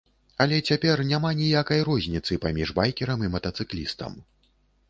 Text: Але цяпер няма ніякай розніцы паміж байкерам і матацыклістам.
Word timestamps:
Але 0.45 0.57
цяпер 0.71 1.03
няма 1.09 1.31
ніякай 1.41 1.83
розніцы 1.89 2.39
паміж 2.47 2.75
байкерам 2.81 3.19
і 3.29 3.33
матацыклістам. 3.35 4.19